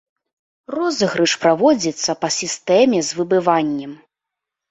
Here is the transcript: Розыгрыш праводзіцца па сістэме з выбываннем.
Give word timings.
Розыгрыш 0.75 1.33
праводзіцца 1.43 2.11
па 2.23 2.29
сістэме 2.39 2.99
з 3.09 3.19
выбываннем. 3.21 3.93